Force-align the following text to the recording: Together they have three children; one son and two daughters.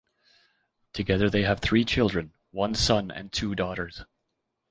Together 0.93 1.29
they 1.29 1.43
have 1.43 1.59
three 1.59 1.85
children; 1.85 2.33
one 2.49 2.73
son 2.73 3.11
and 3.11 3.31
two 3.31 3.53
daughters. 3.53 4.03